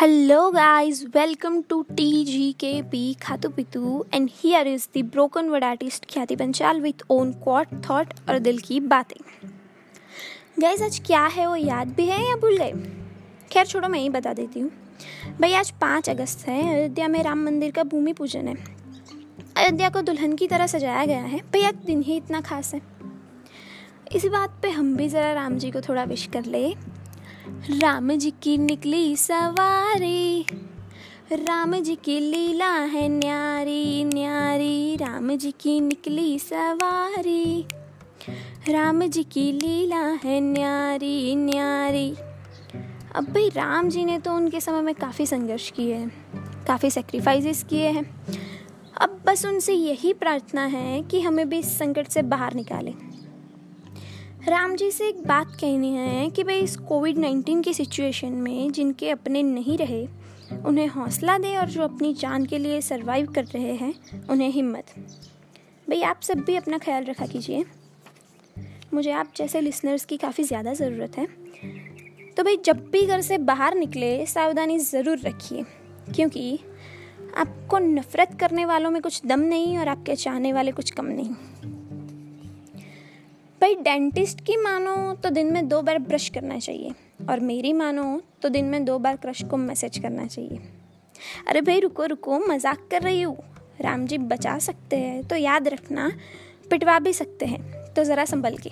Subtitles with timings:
[0.00, 6.36] Hello, guys, welcome to TGKP Khatu Pitu, and here is the broken word artist ख्याति
[6.36, 9.48] Panchal with own quote, thought और दिल की बातें।
[10.58, 12.72] Guys आज क्या है वो याद भी है या भूल गए?
[13.52, 14.70] खैर छोड़ो मैं ही बता देती हूँ।
[15.40, 18.54] भाई आज पाँच अगस्त है। अयोध्या में राम मंदिर का भूमि पूजन है।
[19.56, 22.82] अयोध्या को दुल्हन की तरह सजाया गया है। भाई आज दिन ही इतना खास है।
[24.12, 26.91] इसी बात पे हम भी ज़रा राम जी को थोड़ा विश कर ले।
[27.44, 30.46] राम जी की निकली सवारी,
[31.32, 37.66] राम जी की लीला है न्यारी न्यारी। राम जी की निकली सवारी,
[38.68, 42.14] राम जी की लीला है न्यारी न्यारी।
[43.14, 46.12] अब भाई, राम जी ने तो उनके समय में काफ़ी संघर्ष किए हैं,
[46.66, 48.04] काफ़ी सेक्रीफाइसेस किए हैं।
[49.00, 52.94] अब बस उनसे यही प्रार्थना है कि हमें भी इस संकट से बाहर निकालें।
[54.48, 58.72] राम जी से एक बात कहनी है कि भाई इस कोविड नाइन्टीन की सिचुएशन में
[58.72, 60.06] जिनके अपने नहीं रहे,
[60.66, 63.92] उन्हें हौसला दे और जो अपनी जान के लिए सरवाइव कर रहे हैं,
[64.30, 64.90] उन्हें हिम्मत।
[65.88, 67.64] भाई आप सब भी अपना ख्याल रखा कीजिए।
[68.94, 71.26] मुझे आप जैसे लिसनर्स की काफ़ी ज़्यादा ज़रूरत है।
[72.36, 75.64] तो भाई जब भी घर से बाहर निकले, सावधानी ज़रूर रखिए,
[76.14, 76.58] क्योंकि
[77.36, 81.34] आपको नफ़रत करने वालों में कुछ दम नहीं और आपके चाहने वाले कुछ कम नहीं।
[83.62, 86.94] भाई डेंटिस्ट की मानो तो दिन में दो बार ब्रश करना चाहिए
[87.30, 90.58] और मेरी मानो तो दिन में दो बार क्रश को मैसेज करना चाहिए।
[91.48, 93.36] अरे भाई, रुको रुको, मज़ाक कर रही हूँ।
[93.80, 96.10] राम जी, बचा सकते हैं तो याद रखना,
[96.70, 98.70] पिटवा भी सकते हैं तो ज़रा संभल के।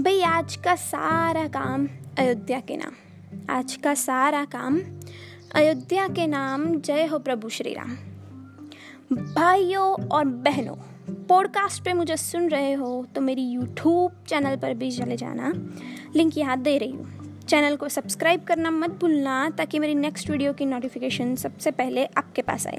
[0.00, 1.88] भाई, आज का सारा काम
[2.18, 2.94] अयोध्या के नाम।
[3.50, 4.80] आज का सारा काम
[5.54, 7.96] अयोध्या के नाम। जय हो प्रभु श्री राम।
[9.34, 10.76] भाइयों और बहनों
[11.10, 15.52] पॉडकास्ट पे मुझे सुन रहे हो तो मेरी यूट्यूब चैनल पर भी चले जाना।
[16.16, 20.52] लिंक यहाँ दे रही हूँ। चैनल को सब्सक्राइब करना मत भूलना, ताकि मेरी नेक्स्ट वीडियो
[20.52, 22.78] की नोटिफिकेशन सबसे पहले आपके पास आए।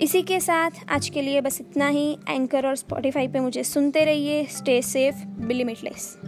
[0.00, 4.04] इसी के साथ आज के लिए बस इतना ही। एंकर और स्पॉटिफाई पे मुझे सुनते
[4.04, 6.18] रहिए। Stay safe बिलिमिटलेस